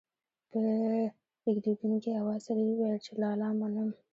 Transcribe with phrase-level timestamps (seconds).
[0.49, 0.61] په
[1.45, 3.89] رېږېدونکي اواز سره يې وويل چې لالا منم.